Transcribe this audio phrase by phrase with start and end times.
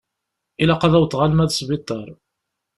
[0.61, 2.07] Ilaq ad awḍeɣ alma d sbiṭar.